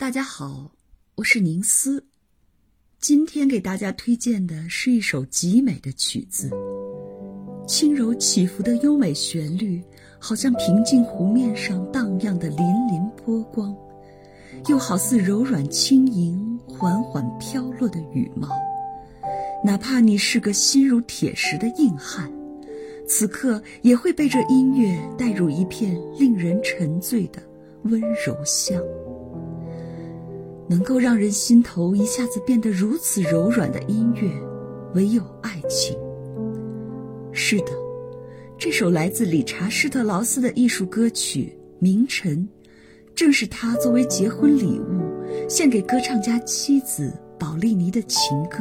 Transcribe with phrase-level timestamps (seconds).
[0.00, 0.70] 大家好，
[1.16, 2.06] 我是宁思。
[2.98, 6.50] 今天给大家推荐的是一首极美的曲子，
[7.68, 9.84] 轻柔起伏的优美旋律，
[10.18, 13.76] 好像平静湖面上荡漾的粼粼波光，
[14.68, 18.48] 又好似柔软轻盈、缓缓飘落的羽毛。
[19.62, 22.32] 哪怕你是个心如铁石的硬汉，
[23.06, 27.42] 此刻也会被这音乐带入一片令人沉醉的
[27.82, 28.82] 温柔乡。
[30.70, 34.30] 能够让人心头一下子变得如此柔软的音乐，
[34.94, 35.98] 唯有爱情。
[37.32, 37.72] 是的，
[38.56, 42.48] 这首来自理查施特劳斯的艺术歌曲《明晨》，
[43.16, 45.00] 正是他作为结婚礼物
[45.48, 48.58] 献给歌唱家妻子保利尼的情歌。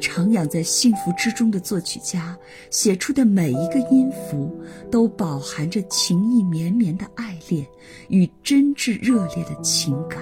[0.00, 2.36] 徜徉在幸福之中的作曲家
[2.70, 4.52] 写出的每一个音符，
[4.90, 7.64] 都饱含着情意绵绵的爱恋
[8.08, 10.20] 与真挚热烈的情感。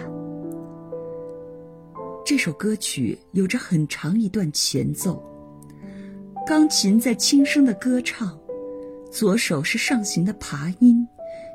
[2.26, 5.22] 这首歌曲有着很长一段前奏，
[6.44, 8.36] 钢琴在轻声的歌唱，
[9.12, 11.06] 左手是上行的爬音，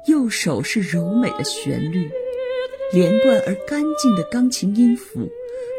[0.07, 2.09] 右手是柔美的旋律，
[2.93, 5.29] 连贯而干净的钢琴音符，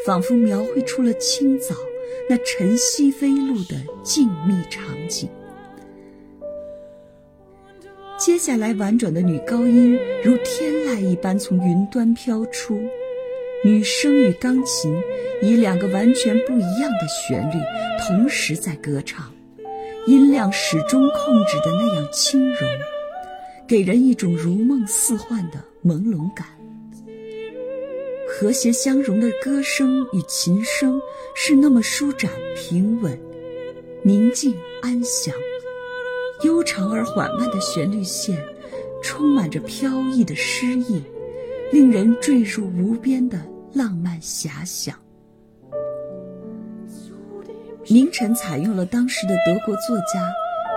[0.04, 1.74] 仿佛描绘出了清早
[2.28, 5.27] 那晨曦飞露的静谧场景。
[8.18, 12.78] 接下来婉转的女高音如天籁一般从云端飘出。
[13.64, 15.00] 女声与钢琴
[15.41, 17.55] 以两个完全不一样的旋律
[18.00, 19.32] 同时在歌唱，
[20.06, 22.66] 音量始终控制的那样轻柔，
[23.66, 26.46] 给人一种如梦似幻的朦胧感。
[28.27, 31.00] 和谐相融的歌声与琴声
[31.36, 33.16] 是那么舒展平稳、
[34.02, 35.33] 宁静安详，
[36.42, 38.44] 悠长而缓慢的旋律线，
[39.00, 41.00] 充满着飘逸的诗意，
[41.72, 43.40] 令人坠入无边的。
[43.74, 44.94] 浪漫遐想。
[47.88, 50.30] 明晨采用了当时的德国作家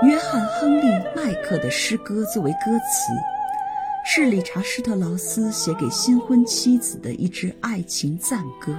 [0.04, 0.86] 约翰·亨利·
[1.16, 3.12] 麦克的诗歌作为歌词，
[4.06, 8.74] 是理查施特劳斯写给新婚妻子的一支爱情赞歌。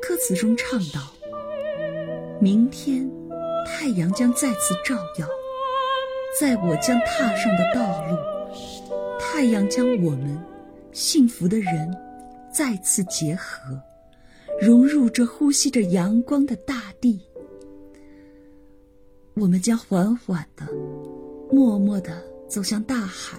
[0.00, 1.12] 歌词中唱道
[2.40, 3.06] ：“明天，
[3.66, 5.26] 太阳将再次照耀，
[6.40, 8.16] 在我将踏上的道路，
[9.20, 10.42] 太阳将我们
[10.92, 11.90] 幸福的人。”
[12.52, 13.80] 再次结合，
[14.60, 17.20] 融入这呼吸着阳光的大地。
[19.34, 20.66] 我们将缓缓的、
[21.48, 23.38] 默默的走向大海。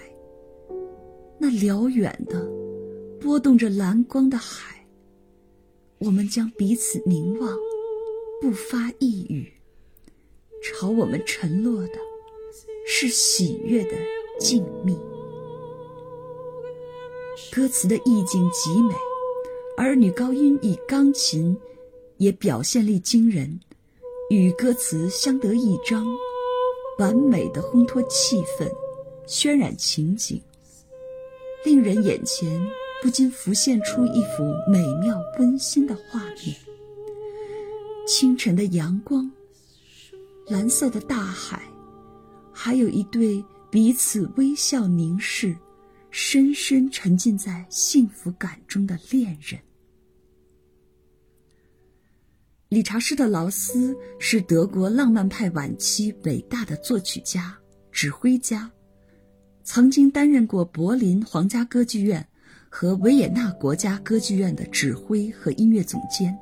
[1.37, 2.49] 那辽远的、
[3.19, 4.87] 波动着蓝光的海。
[5.97, 7.53] 我们将彼此凝望，
[8.41, 9.51] 不发一语。
[10.63, 11.95] 朝我们沉落的，
[12.87, 13.97] 是喜悦的
[14.39, 14.97] 静谧。
[17.49, 18.93] 歌词的意境极美，
[19.77, 21.57] 而女高音以钢琴
[22.17, 23.59] 也表现力惊人，
[24.29, 26.05] 与歌词相得益彰，
[26.99, 28.69] 完美的烘托气氛，
[29.27, 30.41] 渲染情景，
[31.65, 32.65] 令人眼前
[33.01, 36.55] 不禁浮现出一幅美妙温馨的画面：
[38.07, 39.29] 清晨的阳光，
[40.47, 41.61] 蓝色的大海，
[42.53, 45.55] 还有一对彼此微笑凝视。
[46.11, 49.59] 深深沉浸在幸福感中的恋人。
[52.67, 57.57] 理查施特劳斯是德国浪漫派晚期伟大的作曲家、
[57.91, 58.69] 指挥家，
[59.63, 62.25] 曾经担任过柏林皇家歌剧院
[62.69, 66.37] 和维也纳国家歌剧院的指挥和音乐总监。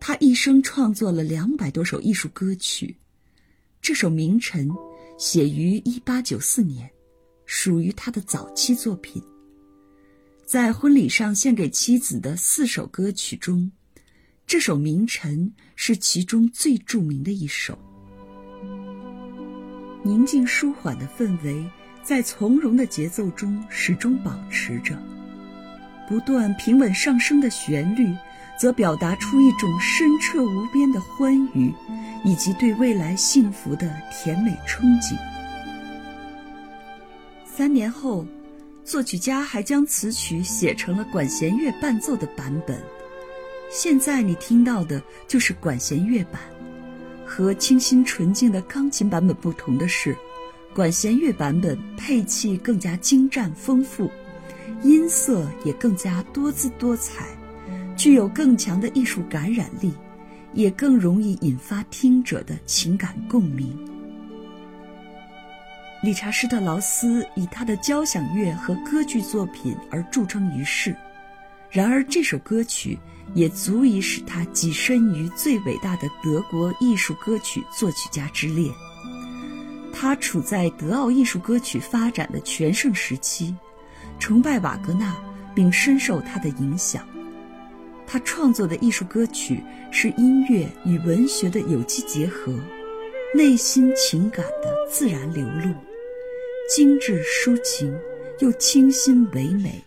[0.00, 2.94] 他一生创作了两百多首艺术歌曲，
[3.80, 4.68] 这首《名臣》
[5.18, 6.90] 写于一八九四年。
[7.46, 9.22] 属于他的早期作品，
[10.44, 13.70] 在婚礼上献给妻子的四首歌曲中，
[14.46, 17.78] 这首《名晨》是其中最著名的一首。
[20.02, 21.64] 宁静舒缓的氛围，
[22.02, 24.96] 在从容的节奏中始终保持着；
[26.08, 28.12] 不断平稳上升的旋律，
[28.58, 31.72] 则表达出一种深彻无边的欢愉，
[32.24, 35.16] 以及对未来幸福的甜美憧憬。
[37.56, 38.26] 三年后，
[38.84, 42.78] 作曲家还将词曲写成了管弦乐伴奏的版本。
[43.70, 46.38] 现在你听到的就是管弦乐版。
[47.24, 50.14] 和清新纯净的钢琴版本不同的是，
[50.74, 54.10] 管弦乐版本配器更加精湛丰富，
[54.82, 57.24] 音色也更加多姿多彩，
[57.96, 59.94] 具有更强的艺术感染力，
[60.52, 63.74] 也更容易引发听者的情感共鸣。
[66.06, 70.94] 理查施特劳斯以他的交响乐和歌剧作品而著称于世，
[71.68, 72.96] 然而，这首歌曲
[73.34, 78.70] 也足以使他跻身于最伟大的德国艺术歌曲作曲家之列。
[79.92, 83.52] 他处在德奥艺术歌曲发展的全盛时期，
[84.20, 85.12] 崇拜瓦格纳，
[85.56, 87.04] 并深受他的影响。
[88.06, 89.60] 他创作的艺术歌曲
[89.90, 92.56] 是音乐与文学的有机结合，
[93.34, 95.74] 内心情感的自然流露，
[96.68, 97.96] 精致抒情
[98.40, 99.82] 又清新唯美，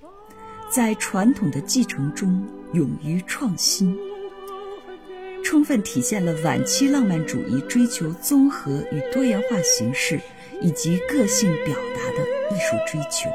[0.70, 2.42] 在传统的继承中
[2.72, 3.98] 勇于创新，
[5.44, 10.20] 充分体现了晚期浪漫主义追求综合与多元化形式
[10.62, 12.24] 以及个性表达的
[12.56, 13.30] 艺术追求。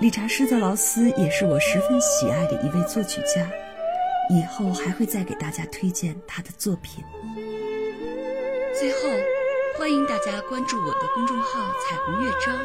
[0.00, 3.48] 理查施特劳斯也是我十分喜爱的一位作曲家，
[4.28, 7.04] 以后还会再给大家推荐他的作品。
[8.76, 8.98] 最后，
[9.82, 12.56] 欢迎大家关注我的公众号“彩虹乐章”，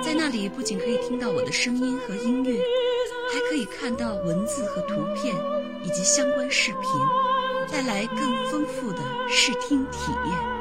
[0.00, 2.60] 在那里不仅可以听到我的声音和音乐，
[3.32, 5.34] 还可以看到文字和图片
[5.82, 6.82] 以及相关视频，
[7.72, 8.20] 带来更
[8.52, 10.57] 丰富的视听体验。